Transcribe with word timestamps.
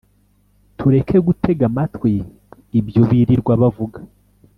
tureke 0.77 1.17
gutega 1.27 1.63
amatwi 1.69 2.13
ibyo 2.79 3.01
birirwa 3.09 3.53
bavuga 3.61 3.99